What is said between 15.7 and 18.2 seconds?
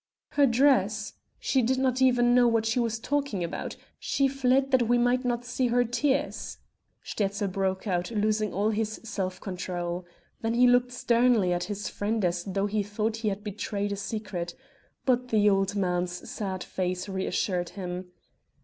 man's sad face reassured him.